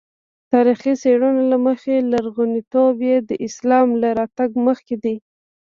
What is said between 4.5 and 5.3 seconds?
مخکې دی.